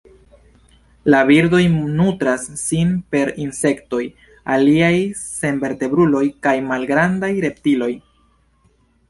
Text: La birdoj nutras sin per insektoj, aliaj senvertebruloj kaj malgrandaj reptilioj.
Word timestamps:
La 1.13 1.17
birdoj 1.25 1.59
nutras 1.99 2.45
sin 2.61 2.95
per 3.15 3.33
insektoj, 3.43 4.01
aliaj 4.55 4.91
senvertebruloj 5.21 6.25
kaj 6.49 6.57
malgrandaj 6.73 7.33
reptilioj. 7.49 7.93